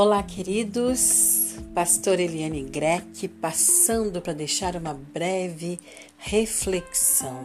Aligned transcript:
Olá, 0.00 0.22
queridos. 0.22 1.56
Pastor 1.74 2.20
Eliane 2.20 2.62
Greck 2.62 3.26
passando 3.26 4.22
para 4.22 4.32
deixar 4.32 4.76
uma 4.76 4.94
breve 4.94 5.80
reflexão. 6.16 7.44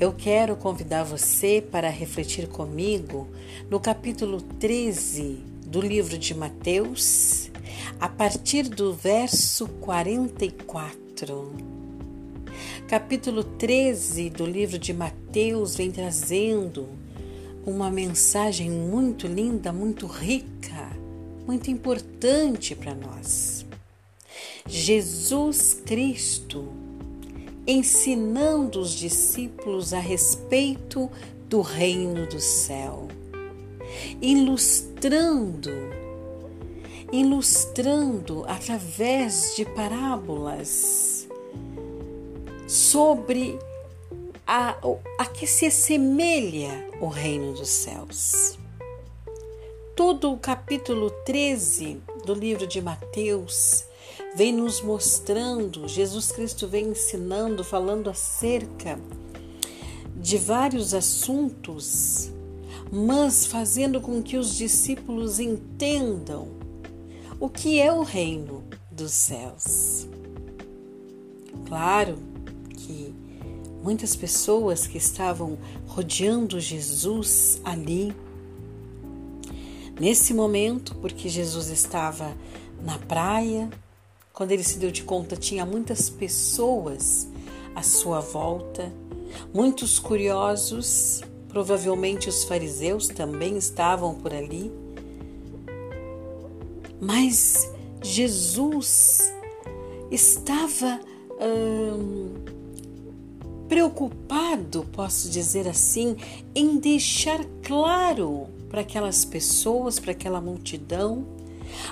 Eu 0.00 0.14
quero 0.14 0.56
convidar 0.56 1.04
você 1.04 1.60
para 1.60 1.90
refletir 1.90 2.48
comigo 2.48 3.28
no 3.68 3.78
capítulo 3.78 4.40
13 4.40 5.44
do 5.66 5.78
livro 5.78 6.16
de 6.16 6.34
Mateus, 6.34 7.50
a 8.00 8.08
partir 8.08 8.62
do 8.62 8.94
verso 8.94 9.68
44. 9.68 11.52
Capítulo 12.88 13.44
13 13.44 14.30
do 14.30 14.46
livro 14.46 14.78
de 14.78 14.94
Mateus 14.94 15.76
vem 15.76 15.90
trazendo 15.90 17.01
uma 17.64 17.90
mensagem 17.90 18.70
muito 18.70 19.26
linda, 19.26 19.72
muito 19.72 20.06
rica, 20.06 20.90
muito 21.46 21.70
importante 21.70 22.74
para 22.74 22.94
nós. 22.94 23.64
Jesus 24.66 25.74
Cristo 25.84 26.68
ensinando 27.66 28.80
os 28.80 28.90
discípulos 28.90 29.92
a 29.92 30.00
respeito 30.00 31.10
do 31.48 31.60
reino 31.60 32.26
do 32.26 32.40
céu, 32.40 33.06
ilustrando, 34.20 35.70
ilustrando 37.12 38.44
através 38.48 39.54
de 39.54 39.64
parábolas 39.64 41.28
sobre 42.66 43.58
a, 44.54 44.76
a 45.18 45.24
que 45.24 45.46
se 45.46 45.64
assemelha 45.64 46.86
o 47.00 47.06
reino 47.06 47.54
dos 47.54 47.70
céus. 47.70 48.58
Todo 49.96 50.30
o 50.30 50.36
capítulo 50.36 51.10
13 51.24 52.02
do 52.26 52.34
livro 52.34 52.66
de 52.66 52.82
Mateus 52.82 53.86
vem 54.36 54.52
nos 54.52 54.82
mostrando, 54.82 55.88
Jesus 55.88 56.32
Cristo 56.32 56.68
vem 56.68 56.88
ensinando, 56.88 57.64
falando 57.64 58.10
acerca 58.10 59.00
de 60.18 60.36
vários 60.36 60.92
assuntos, 60.92 62.30
mas 62.92 63.46
fazendo 63.46 64.02
com 64.02 64.22
que 64.22 64.36
os 64.36 64.54
discípulos 64.54 65.40
entendam 65.40 66.48
o 67.40 67.48
que 67.48 67.80
é 67.80 67.90
o 67.90 68.02
reino 68.02 68.64
dos 68.90 69.12
céus. 69.12 70.06
Claro 71.66 72.18
que 72.76 73.21
muitas 73.82 74.14
pessoas 74.14 74.86
que 74.86 74.96
estavam 74.96 75.58
rodeando 75.86 76.60
Jesus 76.60 77.60
ali. 77.64 78.14
Nesse 79.98 80.32
momento, 80.32 80.94
porque 80.96 81.28
Jesus 81.28 81.68
estava 81.68 82.34
na 82.82 82.98
praia, 82.98 83.68
quando 84.32 84.52
ele 84.52 84.64
se 84.64 84.78
deu 84.78 84.90
de 84.90 85.02
conta, 85.02 85.36
tinha 85.36 85.66
muitas 85.66 86.08
pessoas 86.08 87.28
à 87.74 87.82
sua 87.82 88.20
volta, 88.20 88.92
muitos 89.52 89.98
curiosos, 89.98 91.22
provavelmente 91.48 92.28
os 92.28 92.44
fariseus 92.44 93.08
também 93.08 93.56
estavam 93.56 94.14
por 94.14 94.32
ali. 94.32 94.72
Mas 97.00 97.70
Jesus 98.00 99.32
estava 100.10 101.00
hum, 101.40 102.61
preocupado, 103.72 104.86
posso 104.92 105.30
dizer 105.30 105.66
assim, 105.66 106.14
em 106.54 106.76
deixar 106.76 107.42
claro 107.62 108.46
para 108.68 108.82
aquelas 108.82 109.24
pessoas, 109.24 109.98
para 109.98 110.12
aquela 110.12 110.42
multidão, 110.42 111.26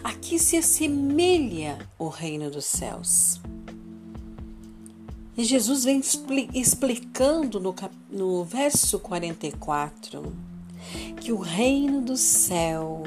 a 0.05 0.13
que 0.13 0.39
se 0.39 0.59
assemelha 0.59 1.79
o 1.99 2.09
reino 2.09 2.51
dos 2.51 2.67
céus. 2.67 3.41
E 5.39 5.43
Jesus 5.43 5.85
vem 5.85 6.03
explicando 6.53 7.59
no, 7.59 7.75
no 8.11 8.45
verso 8.45 8.99
44 8.99 10.35
que 11.19 11.33
o 11.33 11.39
reino 11.39 12.03
do 12.03 12.15
céu 12.15 13.05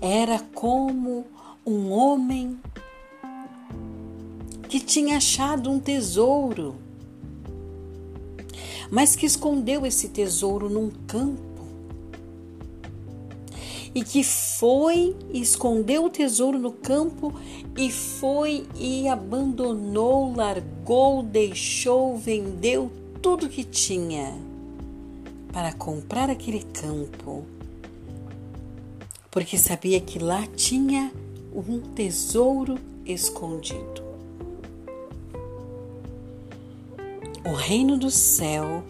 era 0.00 0.38
como 0.38 1.26
um 1.66 1.92
homem 1.92 2.58
que 4.66 4.80
tinha 4.80 5.18
achado 5.18 5.70
um 5.70 5.78
tesouro 5.78 6.85
mas 8.90 9.16
que 9.16 9.26
escondeu 9.26 9.84
esse 9.84 10.08
tesouro 10.08 10.68
num 10.68 10.90
campo 11.06 11.46
e 13.94 14.04
que 14.04 14.22
foi 14.22 15.16
escondeu 15.32 16.04
o 16.04 16.10
tesouro 16.10 16.58
no 16.58 16.70
campo 16.70 17.32
e 17.78 17.90
foi 17.90 18.66
e 18.78 19.08
abandonou, 19.08 20.34
largou, 20.36 21.22
deixou, 21.22 22.16
vendeu 22.16 22.92
tudo 23.22 23.48
que 23.48 23.64
tinha 23.64 24.38
para 25.50 25.72
comprar 25.72 26.28
aquele 26.28 26.62
campo, 26.62 27.46
porque 29.30 29.56
sabia 29.56 29.98
que 29.98 30.18
lá 30.18 30.46
tinha 30.54 31.10
um 31.54 31.80
tesouro 31.80 32.78
escondido. 33.06 34.05
O 37.46 37.52
reino 37.52 37.96
do 37.96 38.10
céu 38.10 38.82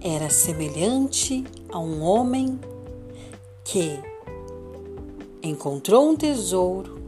era 0.00 0.30
semelhante 0.30 1.44
a 1.72 1.80
um 1.80 2.00
homem 2.04 2.56
que 3.64 3.98
encontrou 5.42 6.10
um 6.10 6.16
tesouro, 6.16 7.02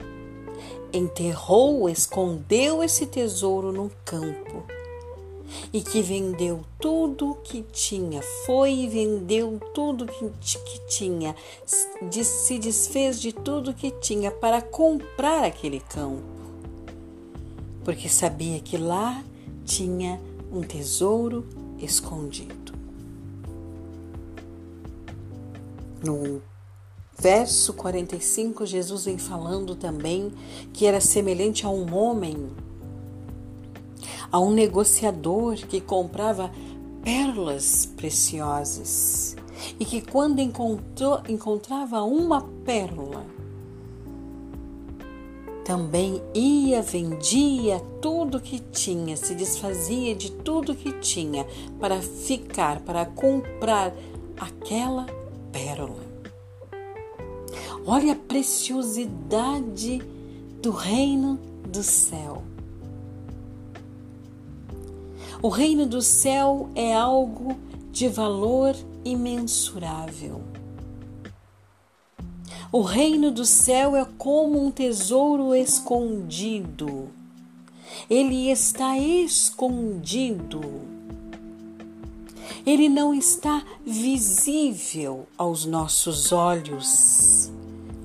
enterrou, 0.93 1.89
escondeu 1.89 2.83
esse 2.83 3.07
tesouro 3.07 3.71
no 3.71 3.93
campo 4.05 4.65
e 5.73 5.81
que 5.81 6.03
vendeu 6.03 6.65
tudo 6.81 7.39
que 7.45 7.63
tinha, 7.71 8.23
foi 8.45 8.73
e 8.73 8.89
vendeu 8.89 9.61
tudo 9.73 10.05
que 10.05 10.81
tinha, 10.89 11.37
se 11.65 12.59
desfez 12.59 13.21
de 13.21 13.33
tudo 13.33 13.73
que 13.73 13.93
tinha 13.93 14.33
para 14.33 14.61
comprar 14.61 15.45
aquele 15.45 15.79
campo, 15.79 16.25
porque 17.85 18.09
sabia 18.09 18.59
que 18.59 18.77
lá 18.77 19.23
tinha 19.71 20.21
um 20.53 20.63
tesouro 20.63 21.47
escondido. 21.79 22.73
No 26.05 26.43
verso 27.17 27.73
45, 27.75 28.67
Jesus 28.67 29.05
vem 29.05 29.17
falando 29.17 29.77
também 29.77 30.33
que 30.73 30.87
era 30.87 31.01
semelhante 31.01 31.65
a 31.65 31.71
um 31.71 31.95
homem, 31.95 32.51
a 34.33 34.41
um 34.41 34.51
negociador 34.51 35.55
que 35.55 35.81
comprava 35.81 36.51
pérolas 37.05 37.87
preciosas 37.87 39.37
e 39.79 39.85
que 39.85 40.01
quando 40.01 40.41
encontrou, 40.41 41.21
encontrava 41.29 42.03
uma 42.03 42.43
pérola, 42.65 43.25
também 45.71 46.21
ia, 46.35 46.83
vendia 46.83 47.79
tudo 48.03 48.41
que 48.41 48.59
tinha, 48.59 49.17
se 49.17 49.37
desfazia 49.37 50.17
de 50.17 50.33
tudo 50.33 50.75
que 50.75 50.91
tinha 50.95 51.47
para 51.79 52.03
ficar, 52.03 52.81
para 52.81 53.07
comprar 53.07 53.95
aquela 54.37 55.07
pérola. 55.53 56.03
Olha 57.87 58.15
a 58.15 58.17
preciosidade 58.17 60.03
do 60.61 60.73
reino 60.73 61.39
do 61.69 61.85
céu. 61.85 62.43
O 65.41 65.49
reino 65.51 65.87
do 65.87 66.03
céu 66.03 66.69
é 66.75 66.93
algo 66.93 67.57
de 67.93 68.09
valor 68.09 68.75
imensurável. 69.05 70.50
O 72.73 72.83
reino 72.83 73.33
do 73.33 73.45
céu 73.45 73.97
é 73.97 74.07
como 74.17 74.65
um 74.65 74.71
tesouro 74.71 75.53
escondido. 75.57 77.09
Ele 78.09 78.49
está 78.49 78.97
escondido. 78.97 80.61
Ele 82.65 82.89
não 82.89 83.13
está 83.13 83.65
visível 83.85 85.27
aos 85.37 85.65
nossos 85.65 86.31
olhos 86.31 87.51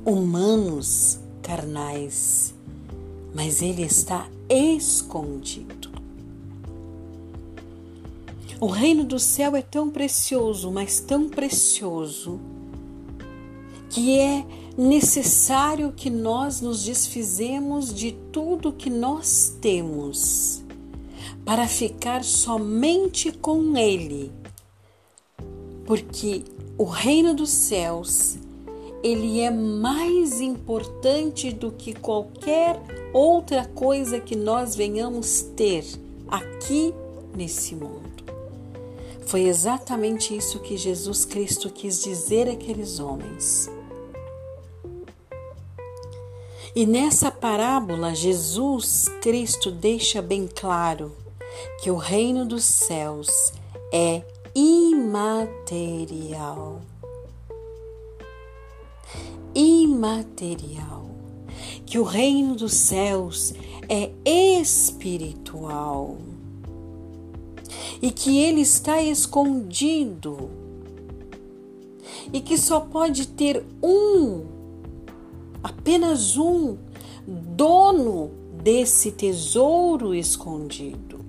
humanos, 0.03 1.19
carnais, 1.43 2.55
mas 3.35 3.61
ele 3.61 3.83
está 3.83 4.27
escondido. 4.49 5.91
O 8.59 8.65
reino 8.65 9.03
do 9.03 9.19
céu 9.19 9.55
é 9.55 9.61
tão 9.61 9.91
precioso, 9.91 10.71
mas 10.71 10.99
tão 10.99 11.29
precioso 11.29 12.39
que 13.95 14.19
é 14.19 14.45
necessário 14.77 15.93
que 15.93 16.09
nós 16.09 16.59
nos 16.59 16.83
desfizemos 16.83 17.93
de 17.93 18.11
tudo 18.11 18.73
que 18.73 18.89
nós 18.89 19.55
temos 19.61 20.61
para 21.45 21.65
ficar 21.65 22.21
somente 22.21 23.31
com 23.31 23.77
Ele, 23.77 24.33
porque 25.85 26.43
o 26.77 26.83
reino 26.83 27.33
dos 27.33 27.49
céus 27.51 28.37
ele 29.01 29.39
é 29.39 29.49
mais 29.49 30.41
importante 30.41 31.53
do 31.53 31.71
que 31.71 31.93
qualquer 31.93 32.81
outra 33.13 33.63
coisa 33.65 34.19
que 34.19 34.35
nós 34.35 34.75
venhamos 34.75 35.41
ter 35.55 35.85
aqui 36.27 36.93
nesse 37.33 37.73
mundo. 37.75 38.11
Foi 39.25 39.43
exatamente 39.43 40.35
isso 40.35 40.59
que 40.59 40.75
Jesus 40.75 41.23
Cristo 41.23 41.69
quis 41.69 42.03
dizer 42.03 42.49
àqueles 42.49 42.99
homens. 42.99 43.69
E 46.75 46.85
nessa 46.85 47.31
parábola, 47.31 48.13
Jesus 48.13 49.07
Cristo 49.21 49.71
deixa 49.71 50.21
bem 50.21 50.45
claro 50.53 51.15
que 51.81 51.89
o 51.89 51.95
reino 51.95 52.45
dos 52.45 52.65
céus 52.65 53.53
é 53.93 54.21
imaterial. 54.53 55.61
Imaterial. 59.55 61.05
Que 61.85 61.97
o 61.97 62.03
reino 62.03 62.55
dos 62.55 62.73
céus 62.73 63.53
é 63.87 64.11
espiritual 64.25 66.17
e 68.01 68.11
que 68.11 68.37
ele 68.39 68.59
está 68.61 69.01
escondido 69.01 70.49
e 72.33 72.41
que 72.41 72.57
só 72.57 72.79
pode 72.81 73.27
ter 73.27 73.63
um, 73.81 74.54
apenas 75.65 76.37
um, 76.37 76.77
dono 77.27 78.29
desse 78.61 79.11
tesouro 79.11 80.13
escondido. 80.13 81.25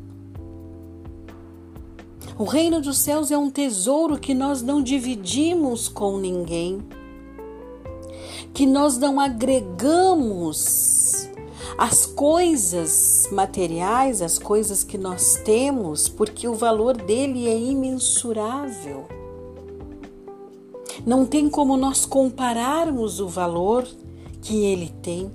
O 2.38 2.44
reino 2.44 2.83
dos 2.83 2.99
céus 2.99 3.31
é 3.31 3.38
um 3.38 3.49
tesouro 3.49 4.19
que 4.19 4.35
nós 4.35 4.61
não 4.61 4.83
dividimos 4.83 5.88
com 5.88 6.19
ninguém, 6.19 6.87
que 8.53 8.67
nós 8.67 8.99
não 8.99 9.19
agregamos 9.19 11.31
as 11.79 12.05
coisas 12.05 13.27
materiais, 13.33 14.21
as 14.21 14.38
coisas 14.38 14.85
que 14.85 14.99
nós 14.99 15.41
temos, 15.47 16.11
porque 16.11 16.47
o 16.47 16.53
valor 16.53 16.94
dele 16.94 17.49
é 17.49 17.59
imensurável. 17.59 19.06
Não 21.06 21.25
tem 21.25 21.49
como 21.49 21.75
nós 21.79 22.05
compararmos 22.05 23.19
o 23.19 23.29
valor 23.29 23.88
que 24.47 24.65
ele 24.65 24.93
tem. 25.03 25.31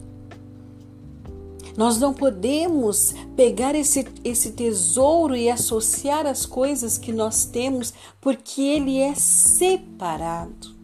Nós 1.75 1.99
não 1.99 2.13
podemos 2.13 3.13
pegar 3.35 3.75
esse, 3.75 4.05
esse 4.23 4.51
tesouro 4.53 5.35
e 5.35 5.49
associar 5.49 6.25
as 6.25 6.45
coisas 6.45 6.97
que 6.97 7.11
nós 7.11 7.43
temos, 7.43 7.93
porque 8.21 8.61
ele 8.61 8.99
é 8.99 9.13
separado. 9.15 10.75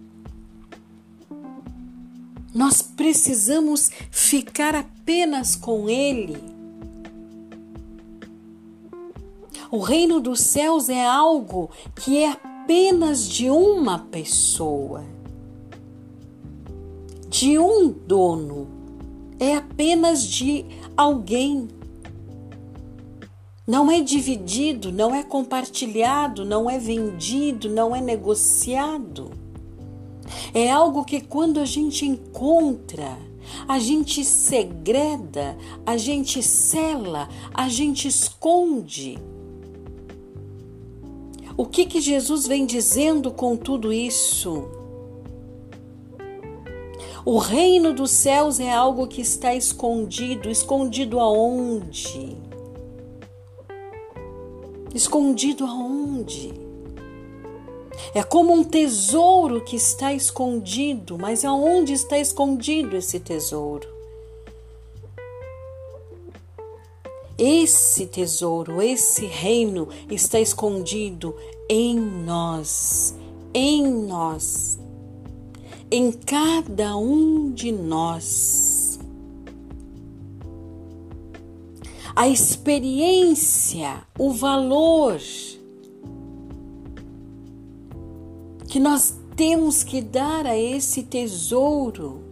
Nós 2.54 2.82
precisamos 2.82 3.90
ficar 4.12 4.76
apenas 4.76 5.56
com 5.56 5.90
ele. 5.90 6.38
O 9.72 9.80
reino 9.80 10.20
dos 10.20 10.42
céus 10.42 10.90
é 10.90 11.06
algo 11.06 11.70
que 11.96 12.24
é 12.24 12.32
apenas 12.32 13.28
de 13.28 13.50
uma 13.50 14.00
pessoa, 14.00 15.04
de 17.38 17.60
um 17.60 17.90
dono 17.92 18.68
é 19.40 19.54
apenas 19.54 20.24
de 20.24 20.66
alguém. 20.96 21.68
Não 23.68 23.92
é 23.92 24.02
dividido, 24.02 24.92
não 24.92 25.14
é 25.14 25.22
compartilhado, 25.22 26.44
não 26.44 26.68
é 26.68 26.80
vendido, 26.80 27.70
não 27.70 27.96
é 27.96 28.02
negociado. 28.02 29.30
É 30.52 30.72
algo 30.72 31.06
que 31.06 31.22
quando 31.22 31.60
a 31.60 31.66
gente 31.66 32.08
encontra, 32.08 33.16
a 33.68 33.78
gente 33.78 34.26
segreda, 34.26 35.56
a 35.86 35.96
gente 35.96 36.42
cela, 36.42 37.30
a 37.54 37.70
gente 37.70 38.08
esconde. 38.08 39.20
O 41.56 41.68
que 41.68 41.86
que 41.86 42.02
Jesus 42.02 42.48
vem 42.48 42.66
dizendo 42.66 43.30
com 43.30 43.56
tudo 43.56 43.94
isso? 43.94 44.77
O 47.30 47.40
reino 47.40 47.92
dos 47.92 48.12
céus 48.12 48.58
é 48.58 48.72
algo 48.72 49.06
que 49.06 49.20
está 49.20 49.54
escondido. 49.54 50.50
Escondido 50.50 51.20
aonde? 51.20 52.38
Escondido 54.96 55.66
aonde? 55.66 56.54
É 58.16 58.24
como 58.24 58.54
um 58.54 58.64
tesouro 58.64 59.60
que 59.60 59.76
está 59.76 60.14
escondido, 60.14 61.18
mas 61.20 61.44
aonde 61.44 61.92
está 61.92 62.18
escondido 62.18 62.96
esse 62.96 63.20
tesouro? 63.20 63.90
Esse 67.38 68.06
tesouro, 68.06 68.82
esse 68.82 69.26
reino 69.26 69.90
está 70.10 70.40
escondido 70.40 71.36
em 71.68 72.00
nós, 72.00 73.14
em 73.54 73.86
nós 73.86 74.80
em 75.90 76.12
cada 76.12 76.98
um 76.98 77.52
de 77.52 77.72
nós. 77.72 79.00
A 82.16 82.28
experiência, 82.28 84.02
o 84.18 84.32
valor 84.32 85.20
que 88.68 88.80
nós 88.80 89.16
temos 89.36 89.84
que 89.84 90.02
dar 90.02 90.46
a 90.48 90.58
esse 90.58 91.04
tesouro 91.04 92.24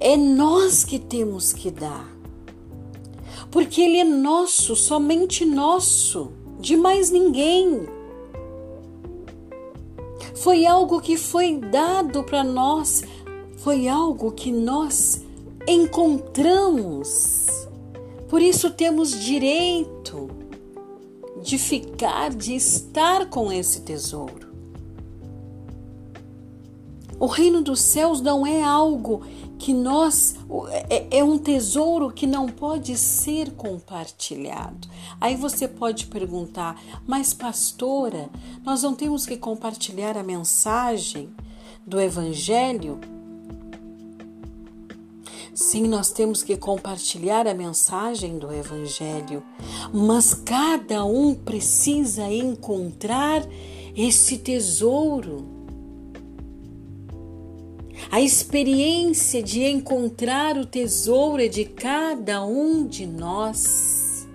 é 0.00 0.16
nós 0.16 0.84
que 0.84 0.98
temos 0.98 1.52
que 1.52 1.70
dar. 1.70 2.10
Porque 3.50 3.82
ele 3.82 3.98
é 3.98 4.04
nosso, 4.04 4.74
somente 4.74 5.44
nosso, 5.44 6.32
de 6.58 6.76
mais 6.76 7.10
ninguém. 7.10 7.86
Foi 10.40 10.64
algo 10.64 11.02
que 11.02 11.18
foi 11.18 11.58
dado 11.58 12.24
para 12.24 12.42
nós, 12.42 13.04
foi 13.58 13.86
algo 13.86 14.32
que 14.32 14.50
nós 14.50 15.22
encontramos. 15.68 17.68
Por 18.26 18.40
isso 18.40 18.70
temos 18.70 19.10
direito 19.10 20.30
de 21.42 21.58
ficar, 21.58 22.30
de 22.30 22.54
estar 22.54 23.26
com 23.26 23.52
esse 23.52 23.82
tesouro. 23.82 24.48
O 27.18 27.26
reino 27.26 27.60
dos 27.60 27.82
céus 27.82 28.22
não 28.22 28.46
é 28.46 28.62
algo 28.62 29.20
que 29.60 29.74
nós 29.74 30.36
é, 30.88 31.18
é, 31.18 31.22
um 31.22 31.36
tesouro 31.36 32.10
que 32.10 32.26
não 32.26 32.46
pode 32.46 32.96
ser 32.96 33.50
compartilhado. 33.52 34.88
Aí 35.20 35.36
você 35.36 35.68
pode 35.68 36.06
perguntar, 36.06 36.82
mas 37.06 37.34
pastora, 37.34 38.30
nós 38.64 38.82
não 38.82 38.94
temos 38.94 39.26
que 39.26 39.36
compartilhar 39.36 40.16
a 40.16 40.22
mensagem 40.22 41.28
do 41.86 42.00
evangelho? 42.00 42.98
Sim, 45.52 45.88
nós 45.88 46.10
temos 46.10 46.42
que 46.42 46.56
compartilhar 46.56 47.46
a 47.46 47.52
mensagem 47.52 48.38
do 48.38 48.50
Evangelho, 48.50 49.42
mas 49.92 50.32
cada 50.32 51.04
um 51.04 51.34
precisa 51.34 52.22
encontrar 52.32 53.46
esse 53.94 54.38
tesouro. 54.38 55.59
A 58.12 58.20
experiência 58.20 59.40
de 59.40 59.62
encontrar 59.62 60.58
o 60.58 60.66
tesouro 60.66 61.40
é 61.40 61.46
de 61.46 61.64
cada 61.64 62.44
um 62.44 62.84
de 62.84 63.06
nós. 63.06 64.26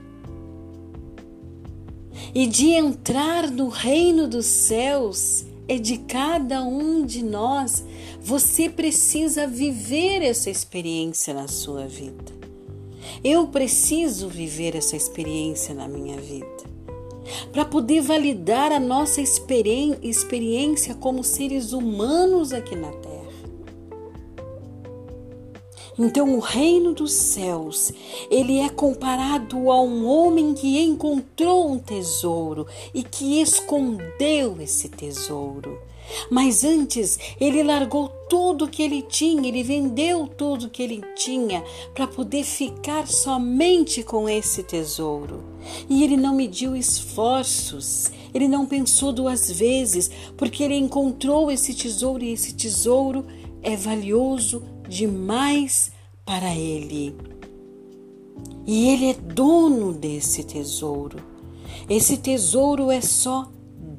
E 2.34 2.48
de 2.48 2.70
entrar 2.70 3.52
no 3.52 3.68
reino 3.68 4.30
dos 4.30 4.46
céus 4.46 5.44
é 5.68 5.78
de 5.78 5.98
cada 5.98 6.64
um 6.64 7.06
de 7.06 7.22
nós. 7.22 7.84
Você 8.22 8.70
precisa 8.70 9.46
viver 9.46 10.22
essa 10.22 10.50
experiência 10.50 11.34
na 11.34 11.50
sua 11.50 11.86
vida. 11.86 12.34
Eu 13.22 13.48
preciso 13.48 14.30
viver 14.30 14.74
essa 14.74 14.96
experiência 14.96 15.76
na 15.76 15.86
minha 15.86 16.18
vida. 16.22 16.64
Para 17.52 17.66
poder 17.66 18.02
validar 18.02 18.72
a 18.72 18.80
nossa 18.80 19.20
experiência 19.22 20.96
como 20.96 21.26
seres 21.26 21.74
humanos 21.74 22.54
aqui 22.54 22.76
na 22.76 22.92
Terra. 22.92 23.15
Então 25.98 26.36
o 26.36 26.40
reino 26.40 26.94
dos 26.94 27.14
céus, 27.14 27.92
ele 28.30 28.60
é 28.60 28.68
comparado 28.68 29.72
a 29.72 29.82
um 29.82 30.06
homem 30.06 30.54
que 30.54 30.80
encontrou 30.82 31.72
um 31.72 31.80
tesouro 31.80 32.68
e 32.94 33.02
que 33.02 33.42
escondeu 33.42 34.62
esse 34.62 34.90
tesouro. 34.90 35.80
Mas 36.30 36.64
antes, 36.64 37.18
ele 37.40 37.64
largou 37.64 38.10
tudo 38.30 38.68
que 38.68 38.84
ele 38.84 39.02
tinha, 39.02 39.48
ele 39.48 39.64
vendeu 39.64 40.28
tudo 40.28 40.70
que 40.70 40.84
ele 40.84 41.02
tinha 41.16 41.64
para 41.94 42.06
poder 42.06 42.44
ficar 42.44 43.08
somente 43.08 44.04
com 44.04 44.30
esse 44.30 44.62
tesouro. 44.62 45.44
E 45.90 46.04
ele 46.04 46.18
não 46.18 46.36
mediu 46.36 46.76
esforços, 46.76 48.12
ele 48.34 48.48
não 48.48 48.66
pensou 48.66 49.12
duas 49.12 49.50
vezes, 49.50 50.12
porque 50.38 50.64
ele 50.64 50.76
encontrou 50.76 51.50
esse 51.50 51.74
tesouro 51.74 52.24
e 52.24 52.34
esse 52.34 52.54
tesouro 52.54 53.26
é 53.64 53.76
valioso 53.76 54.75
demais 54.88 55.92
para 56.26 56.56
ele. 56.56 57.16
E 58.66 58.90
ele 58.90 59.12
é 59.12 59.14
dono 59.14 59.94
desse 59.94 60.44
tesouro. 60.44 61.20
Esse 61.90 62.18
tesouro 62.18 62.90
é 62.90 63.02
só 63.02 63.50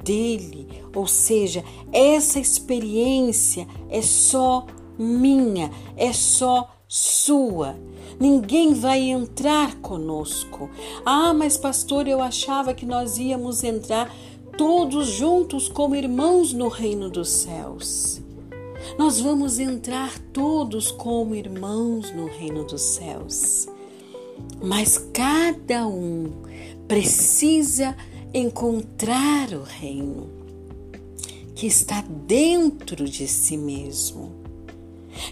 dele, 0.03 0.69
ou 0.95 1.07
seja, 1.07 1.65
essa 1.93 2.39
experiência 2.39 3.67
é 3.91 4.01
só 4.03 4.67
minha, 4.99 5.71
é 5.97 6.13
só 6.13 6.77
sua. 6.89 7.77
Ninguém 8.19 8.73
vai 8.73 9.01
entrar 9.03 9.77
conosco. 9.77 10.71
Ah, 11.05 11.35
mas 11.35 11.57
pastor, 11.57 12.09
eu 12.09 12.21
achava 12.23 12.73
que 12.73 12.87
nós 12.87 13.19
íamos 13.19 13.63
entrar 13.63 14.15
todos 14.57 15.09
juntos 15.09 15.69
como 15.69 15.95
irmãos 15.95 16.53
no 16.53 16.69
reino 16.69 17.11
dos 17.11 17.29
céus. 17.29 18.23
Nós 18.99 19.21
vamos 19.21 19.59
entrar 19.59 20.19
todos 20.33 20.91
como 20.91 21.35
irmãos 21.35 22.11
no 22.13 22.27
reino 22.27 22.65
dos 22.65 22.83
céus. 22.83 23.69
Mas 24.63 24.99
cada 25.13 25.87
um 25.87 26.33
precisa 26.89 27.97
encontrar 28.33 29.53
o 29.53 29.63
reino 29.63 30.31
que 31.55 31.67
está 31.67 32.03
dentro 32.03 33.09
de 33.09 33.27
si 33.27 33.57
mesmo. 33.57 34.35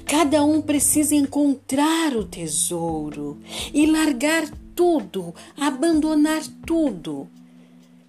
Cada 0.06 0.42
um 0.42 0.62
precisa 0.62 1.14
encontrar 1.14 2.16
o 2.16 2.24
tesouro 2.24 3.38
e 3.72 3.86
largar 3.86 4.48
tudo, 4.74 5.34
abandonar 5.56 6.42
tudo, 6.66 7.28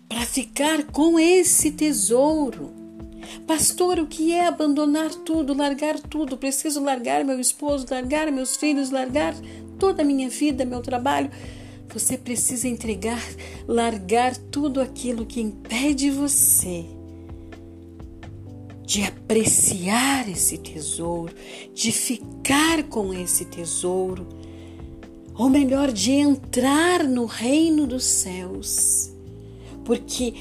para 0.07 0.25
ficar 0.25 0.85
com 0.85 1.19
esse 1.19 1.71
tesouro. 1.71 2.84
Pastor, 3.47 3.99
o 3.99 4.07
que 4.07 4.31
é 4.31 4.47
abandonar 4.47 5.13
tudo, 5.13 5.53
largar 5.53 5.99
tudo? 5.99 6.35
Preciso 6.35 6.81
largar 6.83 7.23
meu 7.23 7.39
esposo, 7.39 7.85
largar 7.89 8.31
meus 8.31 8.55
filhos, 8.55 8.89
largar 8.89 9.35
toda 9.77 10.01
a 10.01 10.05
minha 10.05 10.29
vida, 10.29 10.65
meu 10.65 10.81
trabalho. 10.81 11.29
Você 11.93 12.17
precisa 12.17 12.67
entregar, 12.67 13.21
largar 13.67 14.35
tudo 14.35 14.81
aquilo 14.81 15.25
que 15.25 15.39
impede 15.39 16.09
você 16.09 16.85
de 18.85 19.03
apreciar 19.03 20.29
esse 20.29 20.57
tesouro, 20.57 21.33
de 21.73 21.91
ficar 21.91 22.83
com 22.83 23.13
esse 23.13 23.45
tesouro, 23.45 24.27
ou 25.35 25.49
melhor, 25.49 25.91
de 25.91 26.11
entrar 26.11 27.03
no 27.03 27.25
reino 27.25 27.85
dos 27.85 28.05
céus. 28.05 29.11
Porque 29.83 30.33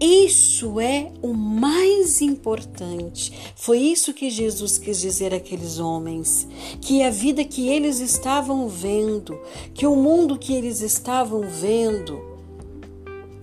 isso 0.00 0.80
é 0.80 1.12
o 1.20 1.34
mais 1.34 2.22
importante. 2.22 3.52
Foi 3.54 3.78
isso 3.78 4.14
que 4.14 4.30
Jesus 4.30 4.78
quis 4.78 4.98
dizer 4.98 5.34
àqueles 5.34 5.78
homens: 5.78 6.48
que 6.80 7.02
a 7.02 7.10
vida 7.10 7.44
que 7.44 7.68
eles 7.68 8.00
estavam 8.00 8.66
vendo, 8.66 9.38
que 9.74 9.86
o 9.86 9.94
mundo 9.94 10.38
que 10.38 10.54
eles 10.54 10.80
estavam 10.80 11.42
vendo, 11.42 12.18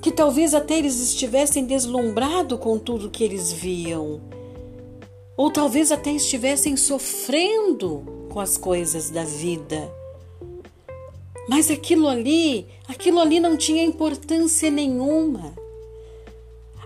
que 0.02 0.12
talvez 0.12 0.56
até 0.56 0.80
eles 0.80 1.00
estivessem 1.00 1.64
deslumbrados 1.64 2.60
com 2.60 2.80
tudo 2.80 3.12
que 3.12 3.24
eles 3.24 3.52
viam, 3.52 4.20
ou 5.36 5.52
talvez 5.52 5.92
até 5.92 6.12
estivessem 6.12 6.76
sofrendo 6.76 8.04
com 8.30 8.40
as 8.40 8.58
coisas 8.58 9.12
da 9.12 9.24
vida. 9.24 9.94
Mas 11.48 11.70
aquilo 11.70 12.08
ali, 12.08 12.66
aquilo 12.88 13.20
ali 13.20 13.40
não 13.40 13.56
tinha 13.56 13.84
importância 13.84 14.72
nenhuma. 14.72 15.67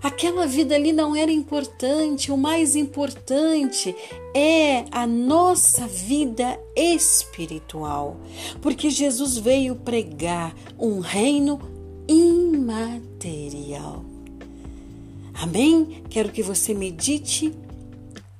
Aquela 0.01 0.47
vida 0.47 0.73
ali 0.73 0.91
não 0.91 1.15
era 1.15 1.31
importante, 1.31 2.31
o 2.31 2.37
mais 2.37 2.75
importante 2.75 3.95
é 4.33 4.85
a 4.91 5.05
nossa 5.05 5.85
vida 5.87 6.59
espiritual, 6.75 8.17
porque 8.61 8.89
Jesus 8.89 9.37
veio 9.37 9.75
pregar 9.75 10.55
um 10.79 10.99
reino 10.99 11.59
imaterial. 12.07 14.03
Amém? 15.35 16.01
Quero 16.09 16.31
que 16.31 16.41
você 16.41 16.73
medite 16.73 17.53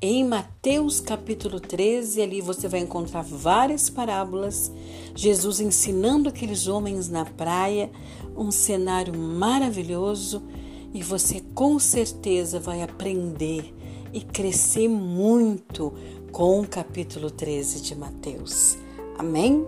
em 0.02 0.26
Mateus 0.26 1.00
capítulo 1.00 1.60
13, 1.60 2.24
ali 2.24 2.42
você 2.42 2.68
vai 2.68 2.80
encontrar 2.80 3.22
várias 3.22 3.88
parábolas, 3.88 4.72
Jesus 5.14 5.60
ensinando 5.60 6.28
aqueles 6.28 6.66
homens 6.68 7.08
na 7.08 7.24
praia, 7.24 7.92
um 8.36 8.50
cenário 8.50 9.16
maravilhoso 9.16 10.42
e 10.94 11.02
você 11.02 11.42
com 11.54 11.80
certeza 11.80 12.60
vai 12.60 12.82
aprender 12.82 13.74
e 14.14 14.22
crescer 14.22 14.88
muito 14.88 15.94
com 16.32 16.62
o 16.62 16.68
capítulo 16.68 17.30
13 17.30 17.82
de 17.82 17.96
Mateus. 17.96 18.78
Amém? 19.18 19.66